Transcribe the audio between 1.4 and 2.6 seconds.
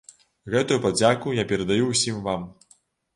я перадаю ўсім вам.